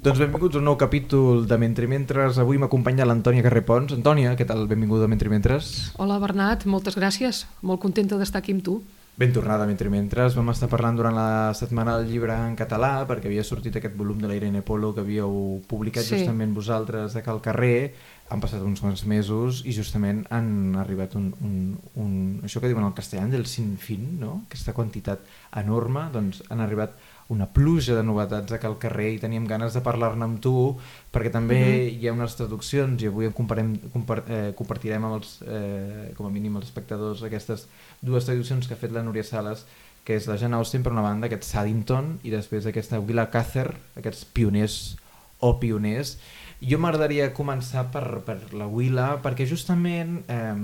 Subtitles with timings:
[0.00, 2.38] Doncs benvinguts a un nou capítol de Mentre Mentres.
[2.40, 3.92] Avui m'acompanya l'Antònia Carrepons.
[3.92, 4.64] Antònia, què tal?
[4.70, 5.90] Benvinguda a Mentre Mentres.
[6.00, 7.42] Hola Bernat, moltes gràcies.
[7.60, 8.78] Molt contenta d'estar aquí amb tu.
[9.20, 10.32] Ben tornada Mentre Mentres.
[10.38, 14.22] Vam estar parlant durant la setmana del llibre en català perquè havia sortit aquest volum
[14.24, 16.16] de la Irene Polo que havíeu publicat Sí.
[16.16, 17.92] justament vosaltres de Cal Carrer.
[18.30, 22.88] Han passat uns quants mesos i justament han arribat un, un, un això que diuen
[22.88, 24.44] al castellà del sinfín, no?
[24.46, 25.20] aquesta quantitat
[25.60, 26.94] enorme, doncs han arribat
[27.30, 30.76] una pluja de novetats a Cal Carrer i teníem ganes de parlar-ne amb tu
[31.14, 32.00] perquè també Mhm.
[32.00, 36.26] hi ha unes traduccions i avui en comparem, compar, eh, compartirem amb els, eh, com
[36.26, 37.68] a mínim els espectadors aquestes
[38.02, 39.64] dues traduccions que ha fet la Núria Sales
[40.04, 43.76] que és la Jane Austen per una banda, aquest Saddington i després aquesta Willa Cather,
[43.96, 44.96] aquests pioners
[45.40, 46.18] o pioners
[46.60, 50.54] jo m'agradaria començar per, per la Willa perquè justament eh,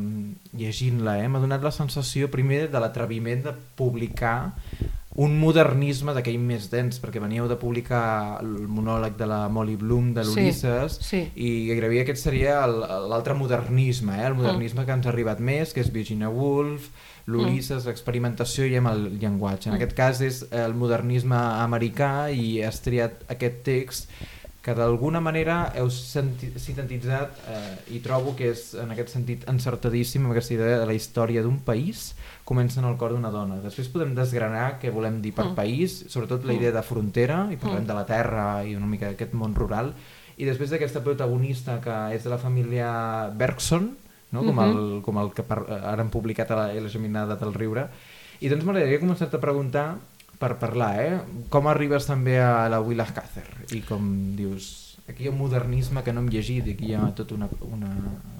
[0.56, 4.52] llegint-la eh, m'ha donat la sensació primer de l'atreviment de publicar
[5.16, 10.10] un modernisme d'aquell més dens perquè veníeu de publicar el monòleg de la Molly Bloom
[10.12, 11.22] de Sí, l'Ulisses sí.
[11.34, 14.26] i gairebé aquest seria el- l'altre modernisme eh?
[14.26, 16.90] el modernisme que ens ha arribat més que és Virginia Woolf
[17.26, 19.80] l'Ulisses, l'experimentació i amb el llenguatge en Mm.
[19.80, 24.10] aquest cas és el modernisme americà i has triat aquest text
[24.66, 25.86] que d'alguna manera heu
[26.58, 30.96] sintetitzat eh, i trobo que és en aquest sentit encertadíssim amb aquesta idea de la
[30.96, 32.08] història d'un país
[32.44, 33.60] comença en el cor d'una dona.
[33.62, 35.54] Després podem desgranar què volem dir per Mm.
[35.54, 36.56] país, sobretot la Mm.
[36.58, 37.86] idea de frontera, i parlem Mm.
[37.86, 39.94] de la terra i una mica d'aquest món rural,
[40.36, 43.96] i després d'aquesta protagonista que és de la família Bergson,
[44.32, 44.42] no?
[44.44, 47.54] com, el, com el que par ara han publicat a la, a la Geminada del
[47.54, 47.86] Riure,
[48.40, 49.96] i doncs m'agradaria començar-te a preguntar
[50.40, 51.44] per parlar, eh?
[51.52, 56.02] Com arribes també a la Willa Cather i com dius, aquí hi ha un modernisme
[56.04, 57.92] que no hem llegit aquí hi ha tot una, una,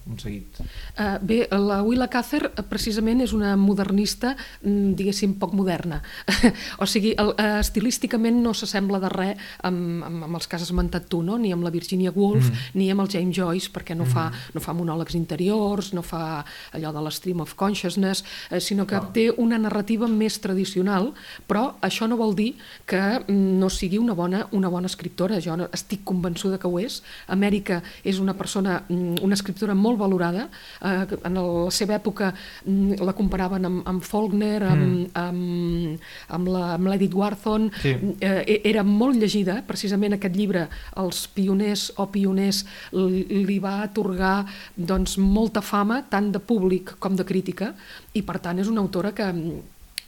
[0.06, 0.60] un seguit.
[0.96, 6.00] Uh, bé, la Willa Cather eh, precisament és una modernista, mm, diguéssim, poc moderna.
[6.82, 10.66] o sigui, el, uh, estilísticament no s'assembla de res amb, amb, amb els que has
[10.68, 11.38] esmentat tu, no?
[11.42, 12.78] ni amb la Virginia Woolf, Mm.
[12.78, 16.44] ni amb el James Joyce, perquè no, fa, no fa monòlegs interiors, no fa
[16.76, 19.12] allò de l'stream of consciousness, eh, sinó que Clar.
[19.12, 21.12] té una narrativa més tradicional,
[21.48, 22.54] però això no vol dir
[22.86, 25.40] que mm, no sigui una bona, una bona escriptora.
[25.40, 27.02] Jo estic convençuda que ho és.
[27.28, 30.48] Amèrica és una persona, mm, una escriptora molt valorada.
[30.80, 36.64] Eh, en la seva època mm, la comparaven amb, amb Faulkner, amb, amb, amb, la,
[36.76, 37.70] amb l'Edith Wharton.
[37.82, 37.96] Sí.
[38.20, 44.44] Eh, era molt llegida, precisament aquest llibre, Els pioners o pioners, li li va atorgar
[44.76, 47.72] doncs, molta fama, tant de públic com de crítica,
[48.14, 49.26] i per tant és una autora que,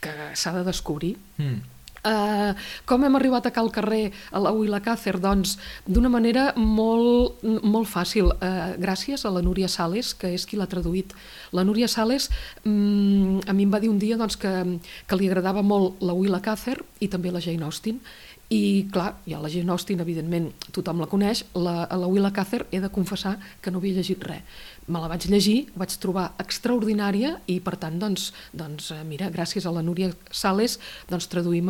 [0.03, 1.15] que s'ha de descobrir.
[1.37, 1.78] Mm.
[1.99, 2.55] Uh,
[2.87, 5.17] com hem arribat a Cal Carrer, a la Willa Cather?
[5.19, 10.59] Doncs d'una manera molt, molt fàcil, uh, gràcies a la Núria Sales, que és qui
[10.59, 11.15] l'ha traduït.
[11.51, 12.29] La Núria Sales
[12.63, 14.53] um, a mi em va dir un dia doncs, que,
[15.07, 17.99] que li agradava molt la Willa Cather i també la Jane Austen,
[18.49, 22.79] i clar, ja la Jane Austen, evidentment, tothom la coneix, la, la Willa Cather he
[22.81, 24.41] de confessar que no havia llegit res.
[24.89, 29.69] Me la vaig llegir, vaig trobar extraordinària i per tant, doncs, doncs eh, mira, gràcies
[29.69, 30.79] a la Núria Sales,
[31.11, 31.69] doncs traduïm,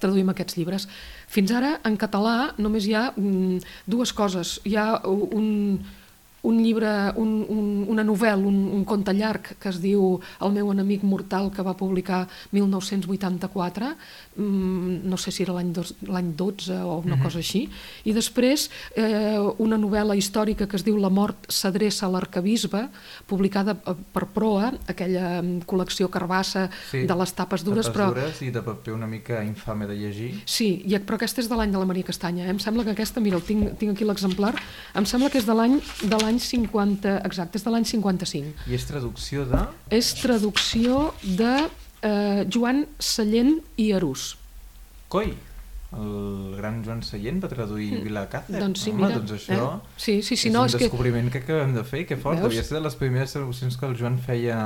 [0.00, 0.88] traduïm aquests llibres.
[1.28, 4.56] Fins ara, en català, només hi ha mm, dues coses.
[4.64, 5.84] Hi ha un,
[6.46, 10.70] un llibre, un, un, una novel·la, un, un conte llarg que es diu El meu
[10.70, 13.94] enemic mortal, que va publicar 1984,
[14.36, 17.64] mm, no sé si era l'any dos- l'any 12 o una cosa així,
[18.04, 22.86] i després eh, una novel·la històrica que es diu La mort s'adreça a l'arcabisbe,
[23.26, 27.04] publicada eh, per Proa, aquella mm, col·lecció carbassa Sí.
[27.06, 30.30] de les tapes dures, Tapes però dures i de paper una mica infame de llegir.
[30.46, 32.44] Sí, i, però aquesta és de l'any de la Maria Castanya.
[32.46, 32.50] Eh?
[32.54, 34.54] Em sembla que aquesta, mira, tinc, tinc aquí l'exemplar,
[34.94, 38.66] em sembla que és de l'any de l'any 50, exacte, és de l'any 55.
[38.68, 39.62] I és traducció de...
[39.94, 44.34] És traducció de eh, Joan Sallent i Arús.
[45.12, 45.34] Coi!
[45.96, 48.58] El gran Joan Sallent va traduir Vila Càcer.
[48.60, 49.18] Doncs sí, Home, mira.
[49.18, 49.80] doncs això Eh?
[49.96, 50.84] Sí, sí, sí, és no, un és que...
[50.88, 52.38] descobriment que acabem de fer, que fort.
[52.38, 52.50] Veus?
[52.50, 54.58] Devia ser de les primeres traduccions que el Joan feia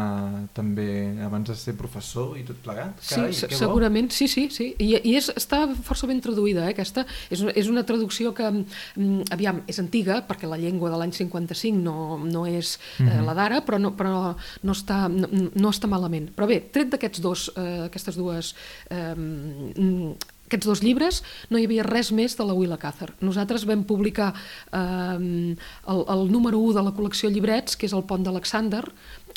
[0.54, 2.98] també abans de ser professor i tot plegat.
[3.08, 3.58] Carai, sí, que bo.
[3.64, 4.70] segurament, sí, sí, sí.
[4.78, 7.06] I, i és, està força ben traduïda, eh, aquesta.
[7.30, 11.12] És, una- és una traducció que, mm, aviam, és antiga, perquè la llengua de l'any
[11.12, 13.24] 55 no, no és eh, Mhm.
[13.26, 16.30] la d'ara, però, no, però no, està, no, no està malament.
[16.34, 18.54] Però bé, tret d'aquests dos, eh, aquestes dues...
[18.90, 20.14] Eh, mm,
[20.50, 23.12] aquests dos llibres no hi havia res més de la Willa Cather.
[23.22, 25.54] Nosaltres vam publicar eh,
[25.86, 28.82] el, el número 1 de la col·lecció Llibrets, que és el Pont d'Alexander,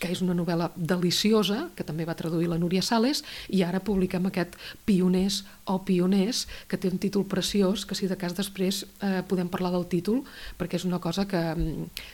[0.01, 3.21] que és una novel·la deliciosa, que també va traduir la Núria Sales,
[3.53, 4.57] i ara publiquem aquest
[4.89, 9.47] Pioners o Pioners, que té un títol preciós, que si de cas després eh, podem
[9.53, 10.23] parlar del títol,
[10.59, 11.43] perquè és una cosa que,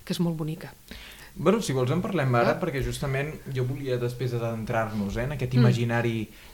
[0.04, 0.74] que és molt bonica.
[1.40, 2.60] Bueno, si vols en parlem ara, Ah.
[2.60, 5.60] perquè justament jo volia, després d'adentrar-nos eh, en aquest Mm.
[5.64, 6.49] imaginari eh,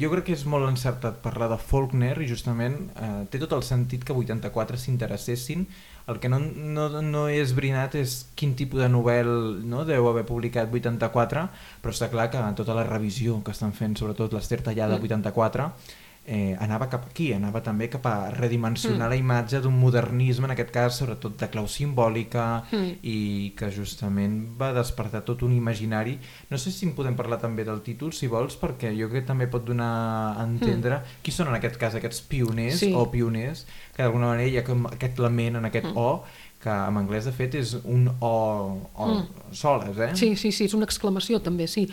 [0.00, 3.64] jo crec que és molt encertat parlar de Faulkner i justament eh, té tot el
[3.66, 5.66] sentit que 84 s'interessessin.
[6.10, 9.30] El que no, no, no he esbrinat és quin tipus de novel
[9.70, 11.46] no, deu haver publicat 84,
[11.82, 16.08] però està clar que tota la revisió que estan fent, sobretot l'Ester Tallada 84, mm
[16.30, 19.10] eh, anava cap aquí, anava també cap a redimensionar mm.
[19.10, 23.00] la imatge d'un modernisme, en aquest cas sobretot de clau simbòlica mm.
[23.02, 23.16] i
[23.58, 26.14] que justament va despertar tot un imaginari.
[26.52, 29.32] No sé si en podem parlar també del títol, si vols, perquè jo crec que
[29.32, 29.90] també pot donar
[30.36, 31.18] a entendre mm.
[31.26, 32.92] qui són en aquest cas aquests pioners sí.
[32.94, 33.66] o pioners,
[33.96, 35.98] que d'alguna manera hi ha aquest element en aquest mm.
[35.98, 36.22] O
[36.60, 38.34] que en anglès de fet és un O,
[38.94, 39.54] o mm.
[39.56, 40.10] soles, eh?
[40.14, 41.86] Sí, sí, sí, és una exclamació també, sí.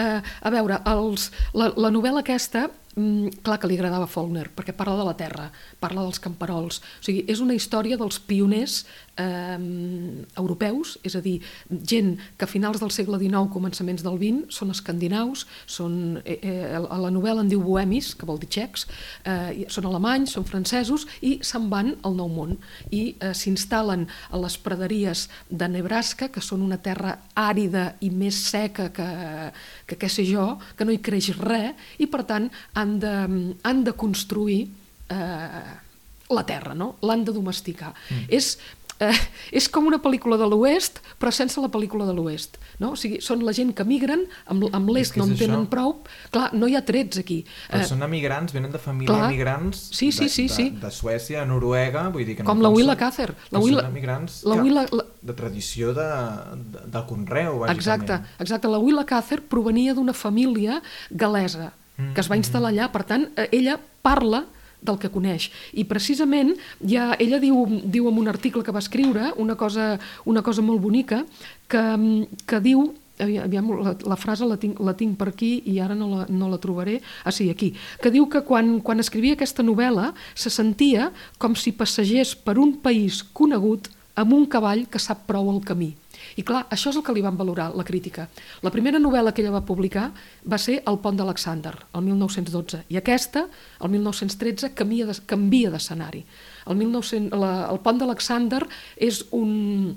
[0.00, 4.74] Uh, a veure, els, la, la novel·la aquesta mm, clar que li agradava Faulkner, perquè
[4.76, 5.48] parla de la terra,
[5.82, 8.82] parla dels camperols, o sigui, és una història dels pioners
[9.16, 9.58] eh,
[10.36, 11.38] europeus, és a dir,
[11.70, 16.74] gent que a finals del segle XIX, començaments del XX, són escandinaus, són, eh, eh,
[16.76, 18.86] a la novel·la en diu bohemis, que vol dir txecs,
[19.24, 22.56] eh, són alemanys, són francesos, i se'n van al Nou Món,
[22.90, 28.38] i eh, s'instal·len a les praderies de Nebraska, que són una terra àrida i més
[28.50, 29.08] seca que,
[29.86, 33.14] que què sé jo, que no hi creix res, i per tant han de,
[33.62, 34.68] han de construir
[35.08, 35.64] eh,
[36.30, 36.94] la terra, no?
[37.02, 37.92] l'han de domesticar.
[38.10, 38.26] Mm.
[38.32, 38.56] És
[39.02, 39.16] eh,
[39.54, 42.58] és com una pel·lícula de l'oest, però sense la pel·lícula de l'oest.
[42.82, 42.92] No?
[42.94, 45.70] O sigui, són la gent que migren, amb, amb l'est no en tenen això?
[45.72, 45.94] prou.
[46.34, 47.40] Clar, no hi ha trets aquí.
[47.68, 50.68] Però eh, són emigrants, venen de família clar, emigrants sí, sí, sí, de, sí.
[50.74, 53.30] de, de Suècia, Noruega, vull dir que Com no la Willa Cather.
[53.54, 55.06] La Willa, són emigrants la Willa, la...
[55.22, 56.10] de tradició de,
[56.74, 57.78] de, de conreu, bàsicament.
[57.78, 58.72] Exacte, exacte.
[58.72, 63.46] La Willa Cather provenia d'una família galesa que es va instal·lar allà, per tant, eh,
[63.54, 64.44] ella parla
[64.84, 65.50] del que coneix.
[65.72, 69.94] I precisament ja, ella diu, diu en un article que va escriure una cosa,
[70.24, 71.24] una cosa molt bonica
[71.68, 71.84] que,
[72.46, 76.08] que diu aviam, la, la frase la tinc, la tinc per aquí i ara no
[76.10, 77.72] la, no la trobaré, ah sí, aquí,
[78.02, 82.76] que diu que quan, quan escrivia aquesta novel·la se sentia com si passegés per un
[82.82, 85.94] país conegut amb un cavall que sap prou el camí.
[86.36, 88.28] I clar, això és el que li van valorar, la crítica.
[88.62, 90.08] La primera novel·la que ella va publicar
[90.50, 93.46] va ser El pont d'Alexander, el 1912, i aquesta,
[93.80, 96.24] el 1913, canvia d'escenari.
[96.66, 98.64] El, 1900, la, el pont d'Alexander
[98.96, 99.94] és un,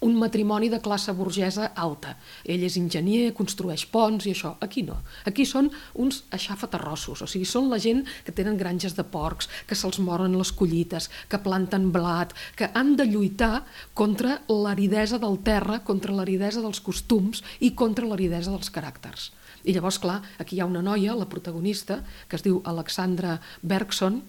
[0.00, 2.16] un matrimoni de classe burgesa alta.
[2.44, 4.54] Ell és enginyer, construeix ponts i això.
[4.60, 4.98] Aquí no.
[5.28, 9.78] Aquí són uns aixafaterrossos, o sigui, són la gent que tenen granges de porcs, que
[9.78, 13.64] se'ls moren les collites, que planten blat, que han de lluitar
[13.94, 19.30] contra l'aridesa del terra, contra l'aridesa dels costums i contra l'aridesa dels caràcters.
[19.66, 24.20] I llavors, clar, aquí hi ha una noia, la protagonista, que es diu Alexandra Bergson,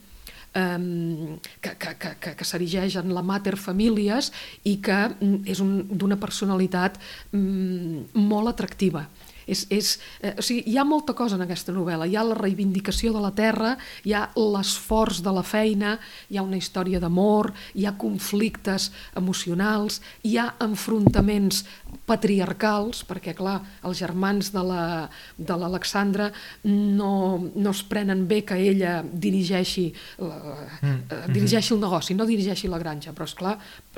[0.53, 4.31] que, que, que, que, que s'erigeix en la mater famílies
[4.63, 6.99] i que mm, és d'una personalitat
[7.33, 9.05] um, molt atractiva.
[9.47, 12.07] És, és, eh, o sigui, hi ha molta cosa en aquesta novel·la.
[12.07, 15.97] Hi ha la reivindicació de la terra, hi ha l'esforç de la feina,
[16.29, 21.63] hi ha una història d'amor, hi ha conflictes emocionals, hi ha enfrontaments
[22.07, 26.33] patriarcals, perquè, clar, els germans de l'Alexandra la,
[26.67, 27.11] no,
[27.55, 29.88] no es prenen bé que ella dirigeixi,
[30.19, 30.38] la,
[30.81, 30.99] mm.
[31.09, 33.55] eh, dirigeixi el negoci, no dirigeixi la granja, però és clar,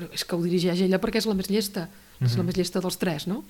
[0.10, 2.26] és que ho dirigeix ella perquè és la més llesta, mm -hmm.
[2.26, 2.46] és la mm-hmm.
[2.46, 3.44] més llesta dels tres, no?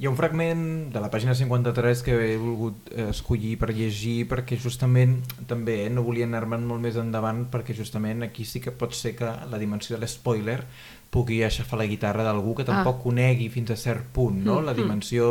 [0.00, 0.62] Hi ha un fragment
[0.94, 5.18] de la pàgina 53 que he volgut eh, escollir per llegir perquè justament
[5.50, 9.12] també eh, no volia anar-me'n molt més endavant perquè justament aquí sí que pot ser
[9.18, 10.62] que la dimensió de l'espoiler
[11.12, 13.02] pugui aixafar la guitarra d'algú que tampoc ah.
[13.02, 14.62] conegui fins a cert punt, no?
[14.62, 14.80] Mm, la mm.
[14.80, 15.28] dimensió,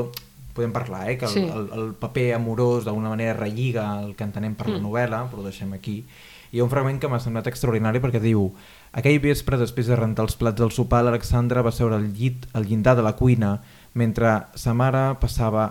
[0.53, 1.17] podem parlar, eh?
[1.17, 1.48] que el, sí.
[1.50, 4.77] el, el paper amorós d'alguna manera relliga el que entenem per mm.
[4.77, 6.03] la novel·la, però ho deixem aquí.
[6.51, 8.51] Hi ha un fragment que m'ha semblat extraordinari perquè diu
[8.94, 12.70] aquell vespre, després de rentar els plats del sopar, l'Alexandra va seure al llit, al
[12.70, 13.58] llindar de la cuina,
[14.00, 15.68] mentre sa mare passava,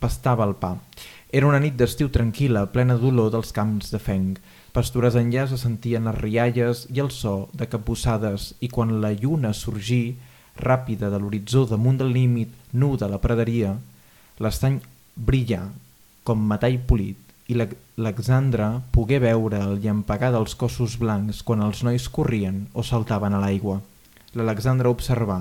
[0.00, 0.74] pastava el pa.
[1.32, 4.40] Era una nit d'estiu tranquil·la, plena d'olor dels camps de fenc.
[4.74, 9.54] Pastures enllà se sentien les rialles i el so de capbussades i quan la lluna
[9.54, 10.16] sorgí,
[10.60, 13.76] ràpida de l'horitzó damunt del límit nu de la praderia,
[14.42, 14.80] l'estany
[15.16, 15.62] brilla
[16.24, 22.06] com metall polit i l'Alexandra pogué veure el llampagar dels cossos blancs quan els nois
[22.08, 23.80] corrien o saltaven a l'aigua.
[24.38, 25.40] L'Alexandra observà,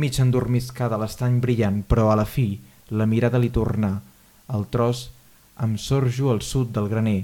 [0.00, 2.58] mig endormiscada l'estany brillant, però a la fi
[2.90, 3.94] la mirada li tornà.
[4.54, 5.08] El tros
[5.56, 7.22] amb sorjo al sud del graner,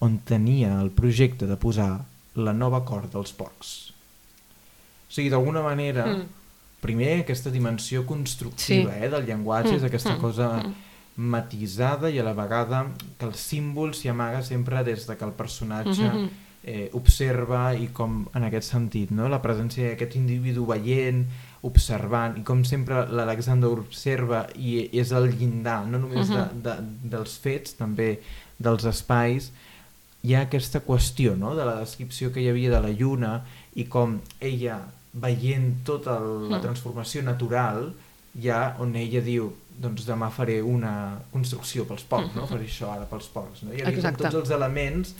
[0.00, 1.90] on tenia el projecte de posar
[2.38, 3.76] la nova cort dels porcs.
[5.08, 6.26] O sigui, d'alguna manera, mm.
[6.84, 9.00] primer aquesta dimensió constructiva sí.
[9.00, 9.78] eh, del llenguatge mm.
[9.80, 10.20] és aquesta mm.
[10.22, 10.74] cosa mm.
[11.34, 12.84] matisada i a la vegada
[13.18, 16.28] que el símbol s'hi amaga sempre des de que el personatge mm -hmm.
[16.64, 19.28] Eh, observa i com en aquest sentit, no?
[19.28, 21.24] la presència d'aquest individu veient,
[21.66, 26.50] observant, i com sempre l'Alexander observa i és el llindar, no només uh -huh.
[26.52, 26.76] de, de,
[27.14, 28.20] dels fets, també
[28.58, 29.52] dels espais,
[30.22, 31.54] hi ha aquesta qüestió no?
[31.54, 34.80] de la descripció que hi havia de la lluna i com ella,
[35.12, 37.92] veient tota el, la transformació natural,
[38.42, 42.46] ja on ella diu doncs demà faré una construcció pels porcs, no?
[42.50, 43.62] faré això ara pels porcs.
[43.62, 43.72] No?
[43.72, 45.14] Hi havia tots els elements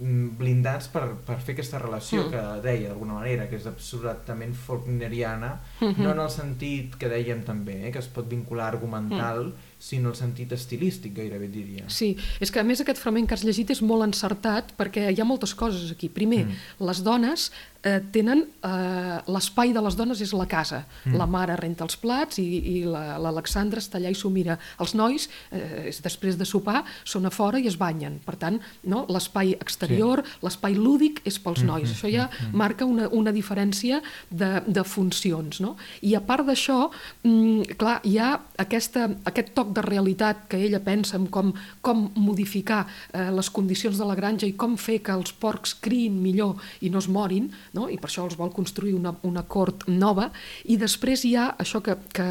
[0.00, 2.30] blindats per, per fer aquesta relació mm.
[2.32, 6.04] que deia d'alguna manera, que és absolutament folkneriana, mm -hmm.
[6.04, 10.10] no en el sentit que dèiem també, eh, que es pot vincular argumental, mm sinó
[10.12, 11.86] el sentit estilístic, gairebé diria.
[11.88, 15.22] Sí, és que a més aquest fragment que has llegit és molt encertat perquè hi
[15.22, 16.10] ha moltes coses aquí.
[16.12, 16.84] Primer, mm.
[16.84, 17.48] les dones
[17.82, 18.46] eh, tenen...
[18.62, 18.98] Eh,
[19.30, 20.82] L'espai de les dones és la casa.
[21.04, 21.16] Mm.
[21.20, 24.56] La mare renta els plats i, i l'Alexandra està allà i s'ho mira.
[24.82, 28.18] Els nois, eh, després de sopar, són a fora i es banyen.
[28.24, 28.58] Per tant,
[28.90, 29.04] no?
[29.12, 30.40] l'espai exterior, sí.
[30.46, 31.88] l'espai lúdic és pels nois.
[31.88, 31.98] Mm -hmm.
[31.98, 32.56] Això ja mm -hmm.
[32.56, 35.60] marca una, una diferència de, de funcions.
[35.60, 35.76] No?
[36.02, 36.90] I a part d'això,
[37.22, 42.10] mm, clar, hi ha aquesta, aquest toc de realitat que ella pensa en com, com
[42.14, 46.56] modificar eh, les condicions de la granja i com fer que els porcs criïn millor
[46.80, 47.88] i no es morin, no?
[47.90, 50.30] i per això els vol construir una, una cort nova,
[50.64, 52.28] i després hi ha això que, que,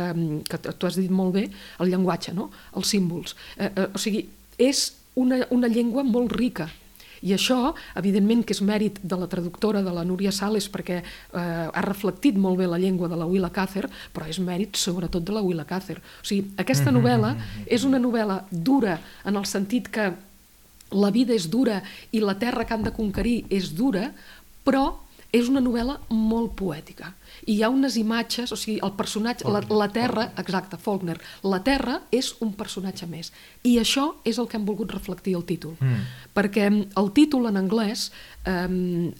[0.50, 1.48] que tu has dit molt bé,
[1.80, 2.50] el llenguatge, no?
[2.76, 3.36] els símbols.
[3.58, 4.26] Eh, eh, o sigui,
[4.60, 6.70] és una, una llengua molt rica,
[7.22, 11.42] i això, evidentment, que és mèrit de la traductora, de la Núria Sales, perquè eh,
[11.42, 15.36] ha reflectit molt bé la llengua de la Willa Cather, però és mèrit sobretot de
[15.36, 15.98] la Willa Cather.
[16.00, 17.34] O sigui, aquesta novel·la
[17.68, 20.12] és una novel·la dura en el sentit que
[20.96, 21.82] la vida és dura
[22.16, 24.10] i la terra que han de conquerir és dura,
[24.66, 24.88] però
[25.36, 27.14] és una novel·la molt poètica
[27.46, 31.18] i hi ha unes imatges, o sigui, el personatge, la, la Terra, exacte, Faulkner,
[31.48, 33.32] la Terra és un personatge més.
[33.66, 35.78] I això és el que hem volgut reflectir al títol.
[35.80, 36.04] Mm.
[36.36, 38.10] Perquè el títol en anglès
[38.46, 38.68] eh,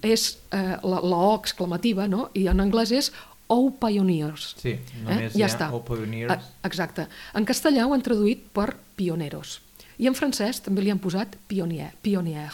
[0.06, 2.28] és eh, la, la O exclamativa, no?
[2.34, 3.10] i en anglès és
[3.50, 4.54] Oh Pioneers.
[4.60, 5.38] Sí, només eh?
[5.40, 5.72] ja està.
[5.74, 6.52] Oh Pioneers.
[6.66, 7.08] Exacte.
[7.34, 9.58] En castellà ho han traduït per pioneros.
[10.00, 12.52] I en francès també li han posat pionier, pionier.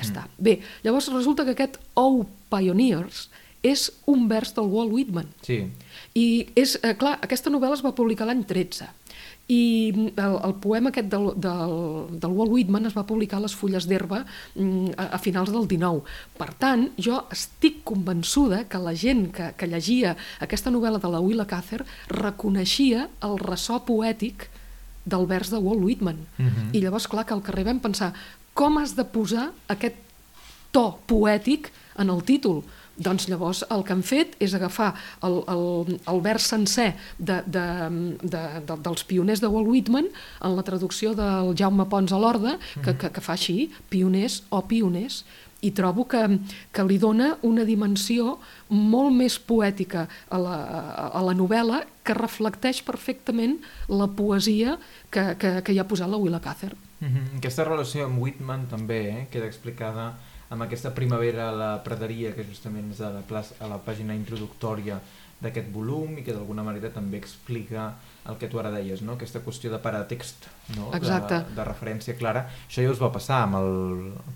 [0.00, 0.08] Ja mm.
[0.08, 0.26] està.
[0.40, 3.28] Bé, llavors resulta que aquest Oh Pioneers
[3.62, 5.28] és un vers del Walt Whitman.
[5.44, 5.60] Sí.
[6.16, 6.26] I
[6.56, 8.88] és, eh, clar, aquesta novel·la es va publicar l'any 13
[9.50, 11.74] i el, el poema aquest del, del,
[12.22, 15.66] del Walt Whitman es va publicar a les fulles d'herba mm, a, a finals del
[15.70, 16.04] 19.
[16.38, 20.14] Per tant, jo estic convençuda que la gent que, que llegia
[20.46, 21.82] aquesta novel·la de la Willa Cather
[22.14, 24.46] reconeixia el ressò poètic
[25.10, 26.26] del vers de Walt Whitman.
[26.38, 26.50] Uh mhm.
[26.50, 26.76] -huh.
[26.76, 28.12] I llavors, clar, que al carrer vam pensar
[28.60, 29.96] com has de posar aquest
[30.74, 32.60] to poètic en el títol?
[33.00, 34.90] Doncs llavors el que han fet és agafar
[35.24, 37.62] el, el, el vers sencer de, de,
[38.20, 42.58] de, de, dels pioners de Walt Whitman en la traducció del Jaume Pons a l'Horda,
[42.84, 45.22] que, que, que fa així, pioners o pioners,
[45.64, 46.20] i trobo que,
[46.72, 48.36] que li dona una dimensió
[48.68, 50.60] molt més poètica a la,
[51.08, 54.76] a la novel·la que reflecteix perfectament la poesia
[55.08, 56.72] que, que, que hi ha posat la Willa Cather.
[57.00, 57.36] Mm -hmm.
[57.36, 60.14] Aquesta relació amb Whitman també eh, queda explicada
[60.50, 64.14] amb aquesta primavera a la praderia, que justament és a la, plaça, a la pàgina
[64.14, 65.00] introductòria
[65.40, 67.94] d'aquest volum i que d'alguna manera també explica
[68.28, 69.14] el que tu ara deies, no?
[69.16, 70.46] aquesta qüestió de paratext,
[70.76, 70.90] no?
[70.96, 71.38] Exacte.
[71.48, 72.44] De, de referència clara.
[72.66, 73.70] Això ja us va passar amb el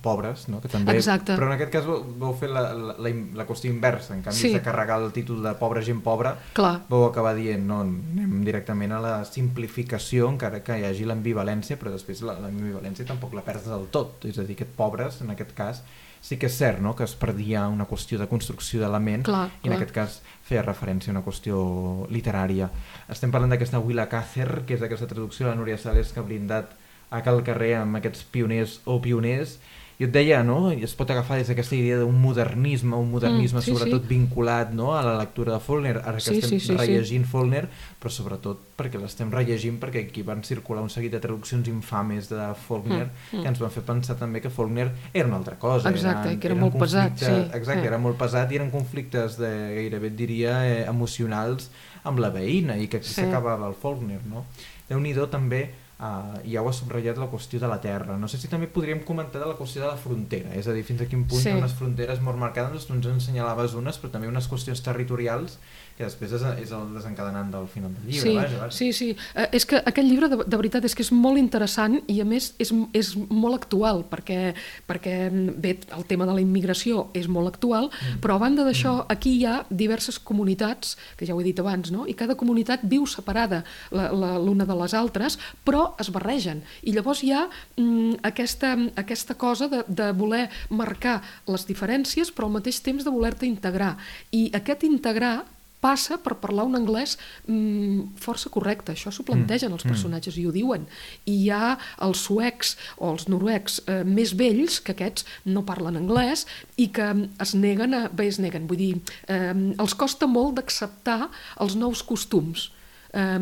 [0.04, 0.60] Pobres, no?
[0.62, 0.94] que també...
[0.96, 1.36] Exacte.
[1.36, 4.52] però en aquest cas vau, fer la, la, la, la qüestió inversa, en canvi sí.
[4.56, 6.74] de carregar el títol de Pobra gent pobra, Clar.
[6.88, 11.92] vau acabar dient no, anem directament a la simplificació, encara que hi hagi l'ambivalència, però
[11.92, 15.84] després l'ambivalència tampoc la perds del tot, és a dir, aquest Pobres, en aquest cas,
[16.24, 16.94] sí que és cert no?
[16.96, 20.62] que es perdia una qüestió de construcció de la ment i en aquest cas feia
[20.64, 21.58] referència a una qüestió
[22.12, 22.70] literària.
[23.12, 26.26] Estem parlant d'aquesta Willa Cather, que és aquesta traducció de la Núria Sales que ha
[26.26, 26.72] blindat
[27.12, 29.58] a Cal Carrer amb aquests pioners o pioners
[29.98, 30.72] jo et deia, no?
[30.72, 34.10] es pot agafar des d'aquesta idea d'un modernisme, un modernisme mm, sí, sobretot sí.
[34.10, 34.90] vinculat no?
[34.98, 37.30] a la lectura de Faulkner, ara que sí, estem sí, sí, rellegint sí.
[37.30, 37.68] Faulkner,
[38.02, 42.48] però sobretot perquè l'estem rellegint perquè aquí van circular un seguit de traduccions infames de
[42.66, 43.44] Faulkner mm, mm.
[43.44, 45.94] que ens van fer pensar també que Faulkner era una altra cosa.
[45.94, 47.14] Exacte, eren, que era molt pesat.
[47.22, 47.30] Sí.
[47.54, 47.92] Exacte, sí.
[47.92, 51.70] era molt pesat i eren conflictes de, gairebé diria eh, emocionals
[52.02, 53.70] amb la veïna i que s'acabava sí.
[53.70, 54.42] el Faulkner, no?
[54.90, 55.68] Déu-n'hi-do també
[56.04, 58.18] Uh, ja ho ha subratllat la qüestió de la terra.
[58.20, 60.82] No sé si també podríem comentar de la qüestió de la frontera, és a dir,
[60.84, 61.48] fins a quin punt sí.
[61.48, 65.56] hi ha unes fronteres molt marcades, tu ens ensenyalaves unes, però també unes qüestions territorials
[65.94, 68.30] que després és, és el desencadenant del final del llibre.
[68.30, 68.74] Sí, vaja, vaja.
[68.74, 69.08] sí, sí.
[69.38, 72.26] Eh, és que aquest llibre, de, de veritat, és que és molt interessant i, a
[72.26, 74.40] més, és, és molt actual, perquè,
[74.88, 78.18] perquè bé, el tema de la immigració és molt actual, mm.
[78.24, 79.14] però a banda d'això, mm.
[79.14, 82.08] aquí hi ha diverses comunitats, que ja ho he dit abans, no?
[82.10, 83.62] i cada comunitat viu separada
[83.94, 86.64] l'una de les altres, però es barregen.
[86.82, 92.50] I llavors hi ha mm, aquesta, aquesta cosa de, de voler marcar les diferències, però
[92.50, 93.94] al mateix temps de voler-te integrar.
[94.34, 95.36] I aquest integrar
[95.84, 98.94] passa per parlar un anglès mm, força correcte.
[98.94, 99.78] Això s'ho plantegen mm.
[99.78, 100.86] els personatges i ho diuen.
[101.28, 101.74] I hi ha
[102.06, 106.46] els suecs o els noruecs eh, més vells que aquests no parlen anglès
[106.80, 107.10] i que
[107.44, 108.04] es neguen a...
[108.14, 108.92] Bé, es neguen, vull dir,
[109.28, 111.28] eh, els costa molt d'acceptar
[111.60, 112.70] els nous costums.
[113.12, 113.40] Eh,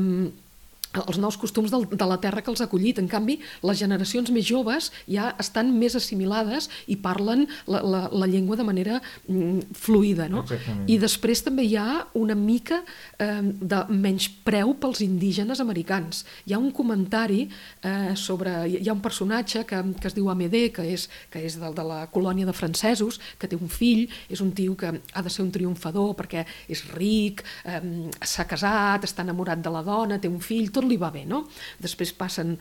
[1.01, 3.01] els nous costums del, de la terra que els ha acollit.
[3.01, 8.29] En canvi, les generacions més joves ja estan més assimilades i parlen la, la, la
[8.29, 10.29] llengua de manera mm, fluida.
[10.33, 10.43] No?
[10.45, 10.85] Exactament.
[10.93, 12.83] I després també hi ha una mica
[13.19, 16.25] eh, de menyspreu pels indígenes americans.
[16.47, 18.55] Hi ha un comentari eh, sobre...
[18.73, 21.87] Hi ha un personatge que, que es diu Amédée, que és, que és de, de
[21.87, 25.45] la colònia de francesos, que té un fill, és un tio que ha de ser
[25.45, 27.81] un triomfador perquè és ric, eh,
[28.21, 31.45] s'ha casat, està enamorat de la dona, té un fill, tot li va bé, no?
[31.83, 32.57] Després passen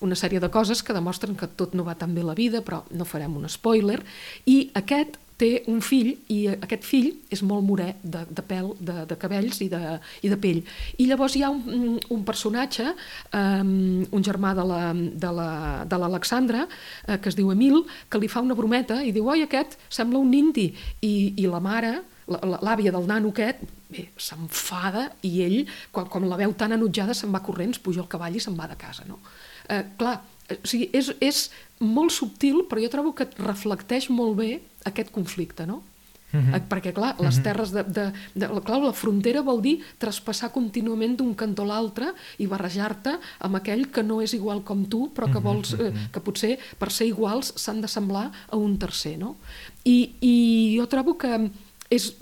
[0.00, 2.82] una sèrie de coses que demostren que tot no va tan bé la vida, però
[2.92, 4.00] no farem un spoiler,
[4.46, 9.02] i aquest té un fill i aquest fill és molt morè de, de pèl, de,
[9.10, 9.80] de cabells i de,
[10.22, 10.60] i de pell.
[11.02, 12.92] I llavors hi ha un, un personatge,
[13.38, 14.66] um, un germà de
[15.98, 19.28] l'Alexandra, la, de uh, que es diu Emil, que li fa una brometa i diu,
[19.32, 20.70] oi, aquest sembla un indi.
[21.02, 21.96] I, i la mare,
[22.32, 23.62] l'àvia del nano aquest,
[24.16, 25.58] s'enfada i ell,
[25.92, 28.68] quan, quan la veu tan enutjada, se'n va corrents, puja al cavall i se'n va
[28.70, 29.04] de casa.
[29.08, 29.20] No?
[29.68, 30.18] Eh, clar,
[30.52, 31.46] o sigui, és, és
[31.82, 34.52] molt subtil, però jo trobo que reflecteix molt bé
[34.88, 35.82] aquest conflicte, no?
[36.32, 36.62] Uh -huh.
[36.64, 41.34] perquè clar, les terres de, de, de, clar, la frontera vol dir traspassar contínuament d'un
[41.34, 45.38] cantó a l'altre i barrejar-te amb aquell que no és igual com tu però que
[45.38, 49.36] vols, eh, que potser per ser iguals s'han de semblar a un tercer no?
[49.84, 51.50] I, i jo trobo que
[51.92, 52.12] és,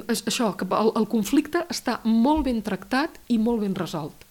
[0.00, 4.26] és això, que el, el conflicte està molt ben tractat i molt ben resolt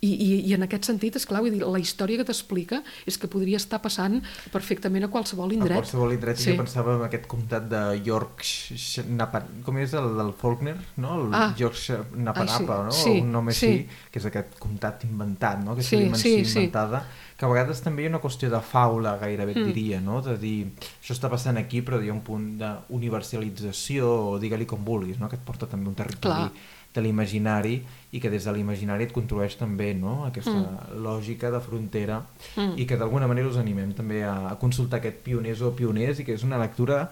[0.00, 3.18] i, i, i en aquest sentit, és clar, vull dir, la història que t'explica és
[3.20, 4.16] que podria estar passant
[4.52, 5.76] perfectament a qualsevol indret.
[5.76, 6.54] A qualsevol indret, sí.
[6.54, 11.16] jo pensava en aquest comtat de Yorkshire, Napa, com és el del Faulkner, no?
[11.20, 11.50] El ah.
[11.58, 12.96] Yorkshire Napanapa, ah, no?
[12.96, 14.06] Sí, un nom així, sí.
[14.12, 15.76] que és aquest comtat inventat, no?
[15.76, 17.29] Aquesta sí, dimensió sí, inventada, sí.
[17.40, 19.70] Que a vegades també hi ha una qüestió de faula, gairebé mm.
[19.70, 20.18] diria, no?
[20.24, 20.58] De dir,
[21.00, 25.30] això està passant aquí, però hi ha un punt d'universalització, o digue-li com vulguis, no?
[25.30, 27.76] Que et porta també un territori Clar de l'imaginari
[28.10, 30.24] i que des de l'imaginari et construeix també no?
[30.26, 30.96] aquesta mm.
[31.04, 32.18] lògica de frontera
[32.56, 32.72] mm.
[32.82, 36.26] i que d'alguna manera us animem també a, a consultar aquest pioners o pioners i
[36.26, 37.04] que és una lectura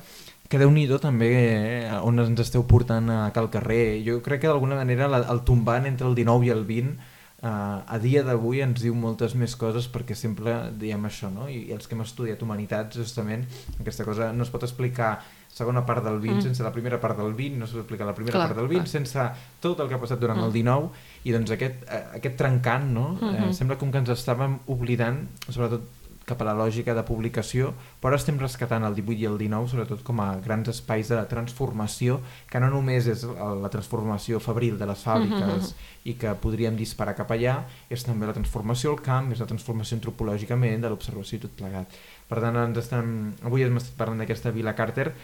[0.49, 4.01] que déu nhi també eh, on ens esteu portant a cal carrer.
[4.03, 6.97] Jo crec que d'alguna manera la, el tombant entre el 19 i el 20
[7.43, 7.49] eh,
[7.95, 11.49] a dia d'avui ens diu moltes més coses perquè sempre diem això, no?
[11.49, 13.45] I, i els que hem estudiat humanitats, justament,
[13.79, 15.19] aquesta cosa no es pot explicar
[15.59, 16.45] segona part del 20 mm.
[16.45, 18.85] sense la primera part del 20, no s'ha explicar la primera clar, part del 20
[18.85, 18.93] clar.
[18.93, 19.29] sense
[19.65, 20.49] tot el que ha passat durant mm.
[20.49, 23.07] el 19 i doncs aquest, eh, aquest trencant no?
[23.17, 23.49] Mm -hmm.
[23.49, 25.98] eh, sembla com que ens estàvem oblidant sobretot
[26.29, 30.05] cap a la lògica de publicació, però estem rescatant el 18 i el 19 sobretot
[30.07, 35.05] com a grans espais de transformació, que no només és la transformació febril de les
[35.07, 35.75] fàbriques mm -hmm.
[36.05, 39.97] i que podríem disparar cap allà, és també la transformació al camp, és la transformació
[39.97, 41.87] antropològicament de l'observació i tot plegat.
[42.29, 43.35] Per tant, ens estem...
[43.43, 45.15] avui hem estat parlant d'aquesta Vila Carter,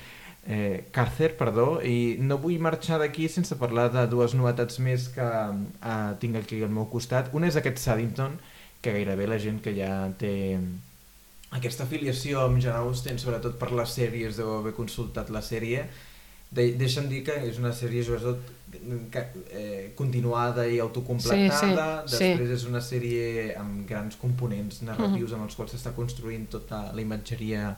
[0.47, 5.25] eh, Càrcer, perdó, i no vull marxar d'aquí sense parlar de dues novetats més que
[5.25, 7.31] eh, tinc aquí al meu costat.
[7.33, 8.39] Una és aquest Saddington,
[8.85, 10.35] que gairebé la gent que ja té
[11.55, 15.87] aquesta afiliació amb Jane Austen, sobretot per les sèries, deu haver consultat la sèrie,
[16.55, 18.53] de, deixa'm dir que és una sèrie sobretot
[19.15, 19.23] que,
[19.55, 22.57] eh, continuada i autocompletada, sí, sí, després sí.
[22.59, 23.27] és una sèrie
[23.59, 25.37] amb grans components narratius mm.
[25.39, 27.75] amb els quals s'està construint tota la imatgeria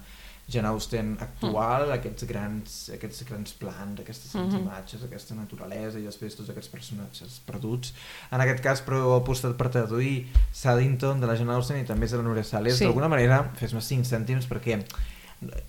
[0.48, 1.94] Jane Austen actual, mm.
[1.96, 4.60] aquests, grans, aquests grans plans, aquestes mm -hmm.
[4.60, 7.92] imatges, aquesta naturalesa i després tots aquests personatges perduts.
[8.30, 12.04] En aquest cas, però he apostat per traduir Saddington de la Jane Austen i també
[12.04, 12.78] és de la Núria Sales.
[12.78, 12.84] Sí.
[12.84, 14.84] D'alguna manera, fes-me 5 cèntims perquè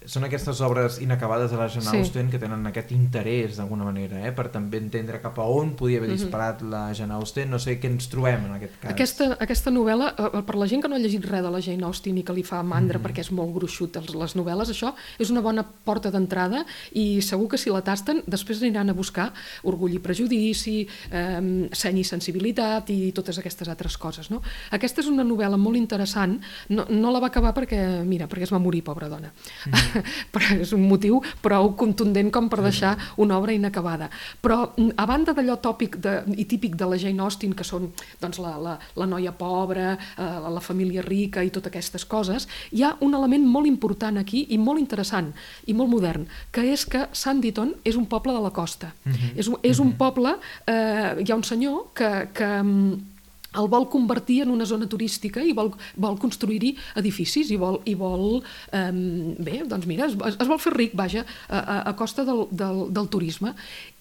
[0.08, 2.00] són aquestes obres inacabades de la Jane sí.
[2.00, 4.32] Austen que tenen aquest interès d'alguna manera, eh?
[4.32, 6.18] per també entendre cap a on podia haver mhm.
[6.18, 6.72] disparat mm -hmm.
[6.72, 8.92] la Jane Austen, no sé què ens trobem en aquest cas.
[8.92, 11.84] Aquesta, aquesta novel·la, eh, per la gent que no ha llegit res de la Jane
[11.84, 13.08] Austen i que li fa mandra mm -hmm.
[13.08, 17.58] perquè és molt gruixut les novel·les, això és una bona porta d'entrada i segur que
[17.58, 23.12] si la tasten després aniran a buscar Orgull i Prejudici, eh, Seny i Sensibilitat i
[23.12, 24.32] totes aquestes altres coses.
[24.32, 24.42] No?
[24.72, 28.52] Aquesta és una novel·la molt interessant, no, no la va acabar perquè, mira, perquè es
[28.54, 29.34] va morir, pobra dona
[29.66, 30.04] mm.
[30.34, 34.10] però és un motiu prou contundent com per deixar una obra inacabada.
[34.42, 37.92] Però mm, a banda d'allò tòpic de, i típic de la Jane Austen, que són
[38.22, 42.84] doncs, la, la, la noia pobra, eh, la família rica i totes aquestes coses, hi
[42.84, 45.34] ha un element molt important aquí i molt interessant
[45.68, 48.94] i molt modern, que és que Sanditon és un poble de la costa.
[49.04, 49.38] Mm -hmm.
[49.38, 49.98] És, un, és un mm-hmm.
[49.98, 53.17] poble, eh, hi ha un senyor que, que mm,
[53.56, 57.96] el vol convertir en una zona turística i vol, vol construir-hi edificis i vol, i
[57.98, 58.42] vol
[58.76, 58.92] eh,
[59.40, 62.84] bé, doncs mira, es, es vol fer ric, vaja, a, a, a costa del, del,
[62.94, 63.54] del turisme.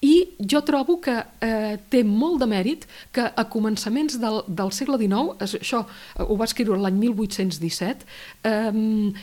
[0.03, 4.99] I jo trobo que eh, té molt de mèrit que a començaments del, del segle
[5.01, 5.83] XIX, això
[6.27, 8.07] ho va escriure l'any 1817,
[8.43, 8.71] eh,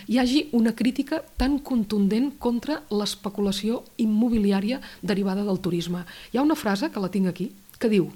[0.08, 6.04] hi hagi una crítica tan contundent contra l'especulació immobiliària derivada del turisme.
[6.32, 8.08] Hi ha una frase, que la tinc aquí, que diu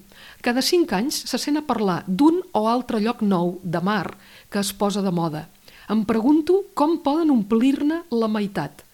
[0.43, 4.17] cada cinc anys se sent a parlar d'un o altre lloc nou, de mar,
[4.51, 5.49] que es posa de moda.
[5.91, 8.85] Em pregunto com poden omplir-ne la meitat.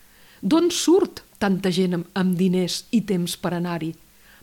[0.40, 3.92] D'on surt tanta gent amb, amb diners i temps per anar-hi?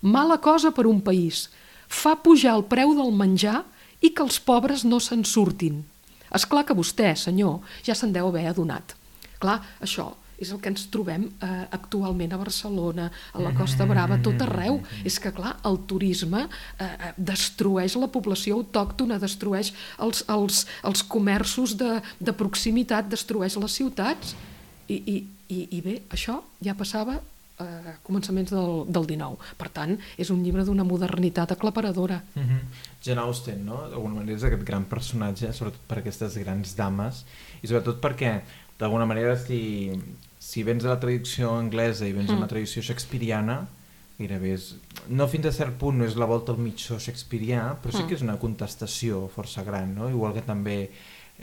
[0.01, 1.47] Mala cosa per un país.
[1.87, 3.63] Fa pujar el preu del menjar
[4.01, 5.83] i que els pobres no se'n surtin.
[6.31, 8.95] És clar que vostè, senyor, ja se'n deu haver adonat.
[9.41, 10.11] Clar, això
[10.41, 14.79] és el que ens trobem eh, actualment a Barcelona, a la Costa Brava, tot arreu.
[15.07, 21.03] És que, clar, el turisme eh, eh, destrueix la població autòctona, destrueix els, els, els
[21.05, 24.33] comerços de, de proximitat, destrueix les ciutats.
[24.91, 25.17] I, i,
[25.51, 27.19] i, i bé, això ja passava
[27.61, 29.53] a eh, començaments del, del 19.
[29.59, 32.21] Per tant, és un llibre d'una modernitat aclaparadora.
[32.35, 32.61] Mm -hmm.
[33.03, 33.87] Jane Austen, no?
[33.89, 37.25] D'alguna manera és aquest gran personatge, sobretot per aquestes grans dames,
[37.61, 38.41] i sobretot perquè,
[38.79, 39.91] d'alguna manera, si,
[40.41, 42.35] si vens de la tradició anglesa i vens mm.
[42.39, 43.59] de la tradició shakespeariana,
[44.17, 44.71] gairebé és...
[45.13, 48.07] No fins a cert punt no és la volta al mitjó shakespearià, però sí mm.
[48.09, 50.09] que és una contestació força gran, no?
[50.09, 50.77] Igual que també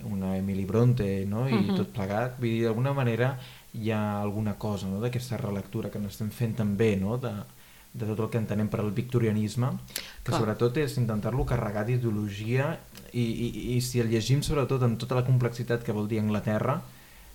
[0.06, 1.48] una Emily Bronte, no?
[1.48, 1.76] I mm -hmm.
[1.76, 2.38] tot plegat.
[2.38, 3.38] Vull dir, d'alguna manera
[3.74, 5.00] hi ha alguna cosa no?
[5.00, 7.18] d'aquesta relectura que n'estem fent també, no?
[7.18, 7.32] De,
[7.92, 9.68] de tot el que entenem per al victorianisme,
[10.22, 10.40] que Clar.
[10.40, 12.78] sobretot és intentar-lo carregar d'ideologia
[13.12, 16.82] i, i, i si el llegim sobretot amb tota la complexitat que vol dir Anglaterra,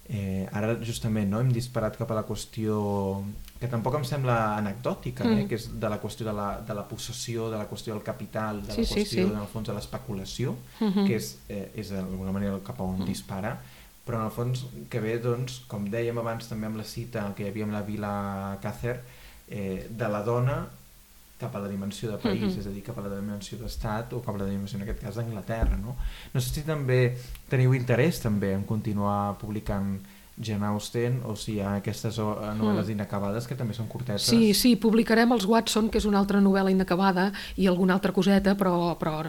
[0.09, 2.75] Eh, ara justament no, hem disparat cap a la qüestió
[3.61, 5.43] que tampoc em sembla anecdòtica, eh, mm.
[5.43, 8.03] eh, que és de la qüestió de la, de la possessió, de la qüestió del
[8.03, 9.23] capital, de sí, la qüestió, sí, sí.
[9.23, 11.07] en el fons, de l'especulació, mm -hmm.
[11.07, 13.05] que és, eh, és d'alguna manera cap a on mm.
[13.05, 13.57] dispara,
[14.05, 17.43] però en el fons que ve, doncs, com dèiem abans també amb la cita que
[17.43, 18.99] hi havia amb la Vila Càcer,
[19.47, 20.67] eh, de la dona
[21.37, 22.59] cap a la dimensió de país, uh -huh.
[22.59, 24.99] és a dir, cap a la dimensió d'estat o cap a la dimensió, en aquest
[24.99, 25.77] cas, d'Anglaterra.
[25.77, 25.95] No?
[26.33, 27.17] no sé si també
[27.49, 29.99] teniu interès també en continuar publicant
[30.41, 32.25] Jane Austen o si hi ha aquestes eh,
[32.57, 32.95] novel·les mm.
[32.95, 34.25] inacabades que també són curtetes.
[34.31, 37.27] Sí, sí, publicarem els Watson, que és una altra novel·la inacabada,
[37.61, 39.21] i alguna altra coseta, però, però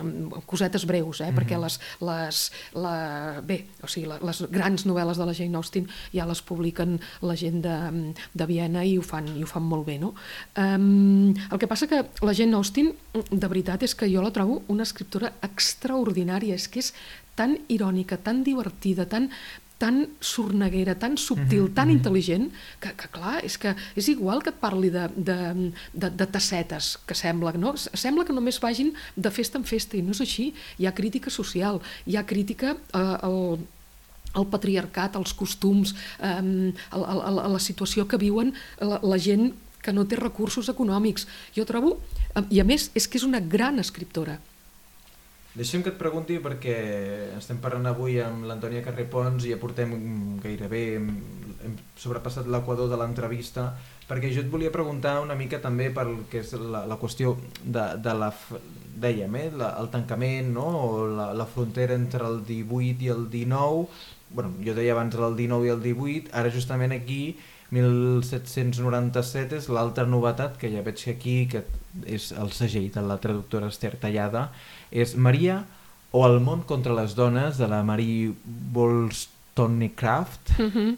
[0.49, 1.29] cosetes breus, eh?
[1.29, 1.38] Mm -hmm.
[1.38, 6.27] perquè les, les, la, bé, o sigui, les grans novel·les de la Jane Austen ja
[6.27, 9.99] les publiquen la gent de, de Viena i ho fan, i ho fan molt bé.
[9.99, 10.14] No?
[10.57, 12.95] Um, el que passa que la Jane Austen,
[13.31, 16.95] de veritat, és que jo la trobo una escriptora extraordinària, és que és
[17.35, 19.29] tan irònica, tan divertida, tan,
[19.79, 21.75] tan sorneguera, tan subtil, mm -hmm.
[21.75, 21.97] tan mhm.
[21.97, 26.27] intel·ligent, que, que clar, és que és igual que et parli de, de, de, de
[26.27, 27.75] tassetes, que sembla, no?
[27.77, 30.55] Sembla que només vagin de festa en festa, i no és així.
[30.79, 33.59] Hi ha crítica social, hi ha crítica eh, al,
[34.35, 39.53] el patriarcat, els costums, eh, a, a, a la situació que viuen la, la gent
[39.83, 41.27] que no té recursos econòmics.
[41.57, 41.99] Jo trobo,
[42.51, 44.39] i a més, és que és una gran escriptora.
[45.55, 46.75] Deixem que et pregunti perquè
[47.38, 49.93] estem parlant avui amb l'Antònia Carrer Pons i ja portem
[50.43, 53.69] gairebé, hem, sobrepassat l'equador de l'entrevista
[54.09, 57.87] perquè jo et volia preguntar una mica també per que és la, la qüestió de,
[58.03, 58.33] de la,
[59.05, 60.67] dèiem, eh, la, el tancament no?
[60.88, 63.87] o la, la frontera entre el 18 i el 19
[64.35, 67.23] bueno, jo deia abans el 19 i el 18 ara justament aquí
[67.71, 71.64] 1797 és l'altra novetat que ja veig que aquí que
[72.07, 74.48] és el segell de la traductora Esther Tallada
[74.90, 75.62] és Maria
[76.14, 78.33] o El món contra les dones de la Marie
[78.74, 80.96] Wollstonecraft mm -hmm.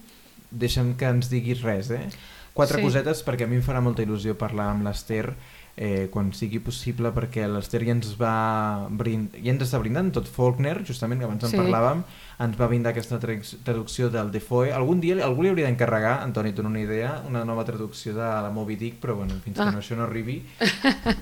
[0.51, 2.09] deixa'm que ens diguis res eh?
[2.53, 2.83] quatre sí.
[2.83, 5.35] cosetes perquè a mi em farà molta il·lusió parlar amb l'Ester
[5.77, 9.37] eh, quan sigui possible perquè l'Ester ja ens va brind...
[9.37, 11.61] ja ens està brindant tot Faulkner, justament que abans en sí.
[11.61, 12.01] parlàvem
[12.47, 16.65] ens va brindar aquesta traducció del Defoe algun dia algú li hauria d'encarregar Antoni, tu
[16.65, 19.69] no una idea, una nova traducció de la Moby Dick però bueno, fins ah.
[19.69, 20.41] que no, això no arribi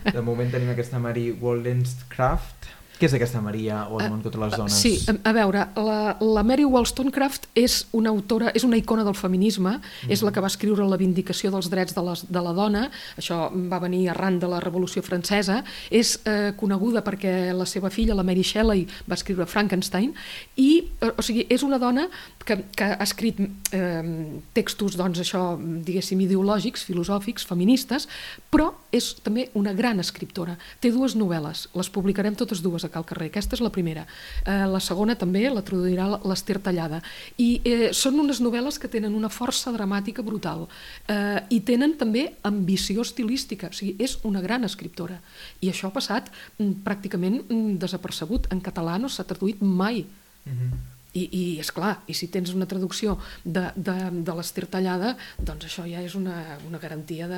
[0.07, 4.54] de moment tenim aquesta Mary Wollstonecraft què és aquesta Maria o el món contra les
[4.59, 4.76] dones?
[4.78, 9.76] Sí, a veure, la, la Mary Wollstonecraft és una autora, és una icona del feminisme,
[9.78, 10.12] mm.
[10.14, 12.85] és la que va escriure La vindicació dels drets de, les, de la dona,
[13.18, 18.14] això va venir arran de la Revolució Francesa, és eh, coneguda perquè la seva filla,
[18.14, 20.12] la Mary Shelley, va escriure Frankenstein,
[20.61, 22.07] i, eh, o sigui, és una dona
[22.44, 28.07] que, que ha escrit eh, textos, doncs això, diguéssim, ideològics, filosòfics, feministes,
[28.52, 30.57] però és també una gran escriptora.
[30.80, 33.30] Té dues novel·les, les publicarem totes dues a Cal Carrer.
[33.33, 34.07] Aquesta és la primera.
[34.44, 37.00] Eh, la segona també la traduirà l'Ester Tallada.
[37.40, 40.66] I eh, són unes novel·les que tenen una força dramàtica brutal
[41.09, 43.72] eh, i tenen també ambició estilística.
[43.72, 45.20] O sigui, és una gran escriptora.
[45.64, 48.50] I això ha passat mm, pràcticament mm, desapercebut.
[48.54, 50.04] En català no s'ha traduït mai.
[50.44, 50.93] Mm -hmm.
[51.14, 53.94] I, i és clar, i si tens una traducció de, de,
[54.27, 57.29] de l'Ester Tallada, doncs això ja és una, una garantia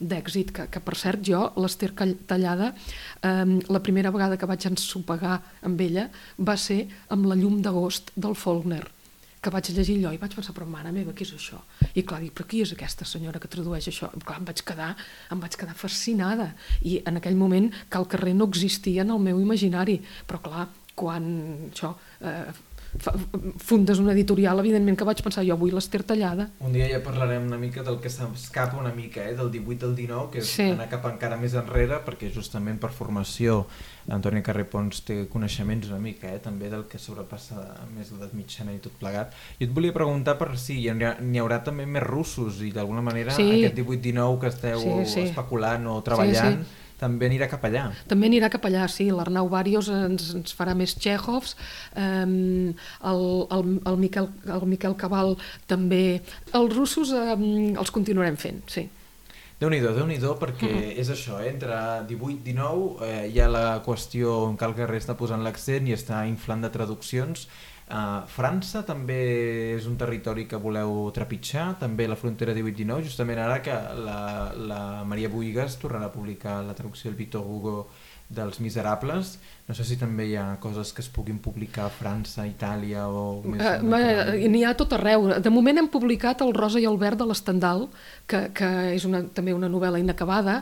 [0.00, 2.72] d'èxit, que, que per cert jo, l'Ester Tallada,
[3.20, 8.14] eh, la primera vegada que vaig ensopegar amb ella va ser amb la llum d'agost
[8.16, 8.84] del Faulkner,
[9.46, 11.60] que vaig llegir allò i vaig pensar, però mare meva, què és això?
[11.94, 14.08] I clar, dic, però qui és aquesta senyora que tradueix això?
[14.16, 14.88] I clar, em vaig quedar,
[15.30, 16.48] em vaig quedar fascinada.
[16.82, 20.66] I en aquell moment Cal Carrer no existia en el meu imaginari, però clar,
[20.98, 21.28] quan
[21.68, 21.92] això,
[22.26, 22.50] eh,
[23.58, 26.48] fundes una editorial, evidentment que vaig pensar jo avui l'Ester tallada.
[26.64, 29.96] Un dia ja parlarem una mica del que s'escapa una mica, eh, del 18 al
[29.96, 30.70] 19, que és sí.
[30.74, 33.64] anar cap encara més enrere, perquè justament per formació
[34.12, 37.62] Antònia Carrer Pons té coneixements una mica, eh, també del que sobrepassa
[37.96, 39.34] més l'edat mitjana i tot plegat.
[39.58, 43.02] Jo et volia preguntar per si hi, ha, hi haurà també més russos i d'alguna
[43.02, 43.46] manera sí.
[43.58, 45.28] aquest 18-19 que esteu sí, sí.
[45.30, 47.86] especulant o treballant sí, sí també anirà cap allà.
[48.08, 49.08] També anirà cap allà, sí.
[49.12, 51.56] L'Arnau Barios ens, ens farà més Txechovs,
[51.94, 53.24] eh, el,
[53.58, 55.36] el, el, Miquel, el Miquel Cabal
[55.68, 56.20] també.
[56.56, 57.34] Els russos eh,
[57.76, 58.88] els continuarem fent, sí.
[59.56, 60.96] Déu-n'hi-do, déu nhi déu perquè mm.
[61.00, 61.48] és això, eh?
[61.48, 61.76] entre
[62.10, 65.94] 18 i 19 eh, hi ha la qüestió en Cal Guerrer està posant l'accent i
[65.96, 67.46] està inflant de traduccions
[67.86, 69.16] Uh, França també
[69.76, 74.18] és un territori que voleu trepitjar, també la frontera 18-19, justament ara que la,
[74.58, 77.76] la Maria Boigas tornarà a publicar la traducció del Victor Hugo
[78.28, 79.38] dels Miserables.
[79.66, 83.40] No sé si també hi ha coses que es puguin publicar a França, Itàlia o...
[83.46, 85.26] Més uh, N'hi ha tot arreu.
[85.42, 87.86] De moment hem publicat El rosa i el verd de l'Estendal,
[88.30, 90.60] que, que és una, també una novel·la inacabada,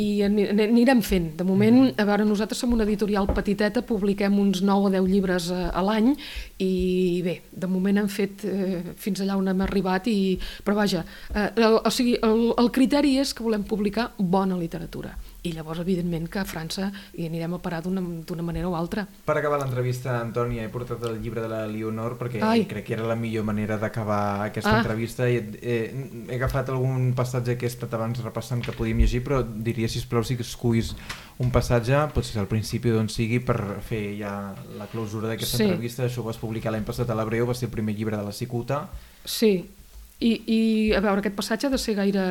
[0.00, 1.34] i anirem fent.
[1.40, 2.00] De moment, mm.
[2.00, 5.84] a veure, nosaltres som una editorial petiteta, publiquem uns 9 o 10 llibres a, a
[5.84, 6.14] l'any,
[6.56, 6.65] i
[7.24, 11.48] bé, de moment hem fet eh, fins allà on hem arribat, i, però vaja, eh,
[11.56, 15.14] el, o sigui, el, el criteri és que volem publicar bona literatura
[15.46, 19.06] i llavors evidentment que a França hi anirem a parar d'una manera o altra.
[19.06, 22.66] Per acabar l'entrevista, Antònia, he portat el llibre de la Leonor perquè Ai.
[22.70, 24.80] crec que era la millor manera d'acabar aquesta ah.
[24.82, 25.76] entrevista i he,
[26.26, 30.02] he agafat algun passatge que he estat abans repassant que podíem llegir, però diria, si
[30.10, 30.94] plau si escullis
[31.42, 34.32] un passatge, potser al principi d'on sigui, per fer ja
[34.78, 35.68] la clausura d'aquesta sí.
[35.68, 36.06] entrevista.
[36.06, 38.34] Això ho vas publicar l'any passat a l'Abreu, va ser el primer llibre de la
[38.34, 38.86] Cicuta.
[39.26, 39.52] Sí,
[40.18, 40.60] i, i
[40.96, 42.26] a veure, aquest passatge ha de ser gaire...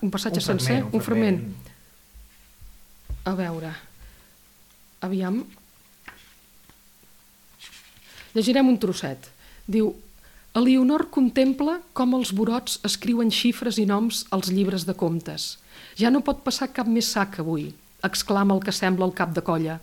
[0.00, 1.40] Un passatge un sencer, fragment, un, un fragment.
[1.42, 1.73] fragment
[3.24, 3.72] a veure,
[5.00, 5.42] aviam,
[8.34, 9.30] llegirem un trosset.
[9.66, 9.94] Diu,
[10.54, 15.56] Elionor contempla com els burots escriuen xifres i noms als llibres de comptes.
[15.98, 17.72] Ja no pot passar cap més sac avui,
[18.06, 19.80] exclama el que sembla el cap de colla.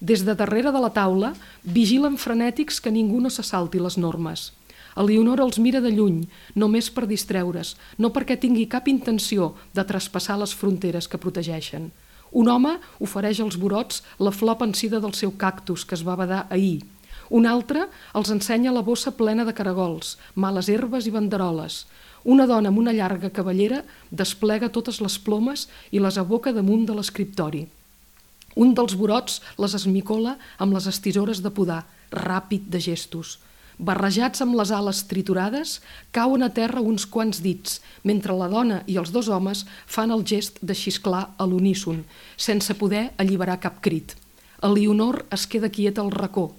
[0.00, 4.52] Des de darrere de la taula vigilen frenètics que ningú no se salti les normes.
[4.96, 6.22] Elionor els mira de lluny,
[6.54, 11.90] només per distreure's, no perquè tingui cap intenció de traspassar les fronteres que protegeixen.
[12.32, 16.46] Un home ofereix als burots la flor pensida del seu cactus que es va badar
[16.50, 16.82] ahir.
[17.30, 21.84] Un altre els ensenya la bossa plena de caragols, males herbes i banderoles.
[22.24, 26.94] Una dona amb una llarga cavallera desplega totes les plomes i les aboca damunt de
[26.94, 27.66] l'escriptori.
[28.56, 33.36] Un dels burots les esmicola amb les estisores de podar, ràpid de gestos.
[33.78, 35.80] Barrejats amb les ales triturades,
[36.16, 40.24] cauen a terra uns quants dits, mentre la dona i els dos homes fan el
[40.24, 42.00] gest de xisclar a l'uníson,
[42.36, 44.16] sense poder alliberar cap crit.
[44.64, 46.54] El Leonor es queda quieta al racó,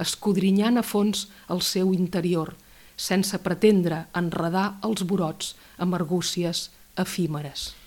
[0.00, 2.54] escodrinyant a fons el seu interior,
[2.96, 7.81] sense pretendre enredar els burots amb argúcies efímeres.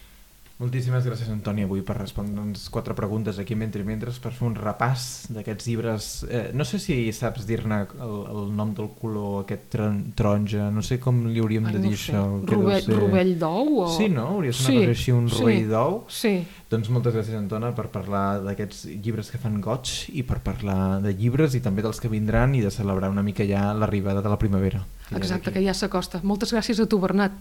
[0.55, 5.27] Moltíssimes gràcies, Antònia, avui per respondre'ns quatre preguntes aquí mentre mentre per fer un repàs
[5.35, 6.05] d'aquests llibres.
[6.29, 10.79] Eh, no sé si saps dir-ne el, el nom del color, aquest tron, taronja, no
[10.79, 12.21] sé com li hauríem Ai, de dir no això.
[12.53, 12.99] Rovell, ser...
[13.01, 13.81] rovell d'ou?
[13.83, 13.87] O...
[13.97, 14.29] Sí, no?
[14.37, 15.97] Hauria de ser sí, cosa així, un sí, rovell d'ou.
[16.21, 16.31] Sí.
[16.71, 21.11] Doncs moltes gràcies, Antona, per parlar d'aquests llibres que fan goig i per parlar de
[21.19, 24.39] llibres i també dels que vindran i de celebrar una mica ja l'arribada de la
[24.39, 24.85] primavera.
[25.19, 26.23] Exacte, que ja s'acosta.
[26.23, 27.35] Moltes gràcies a tu, Bernat.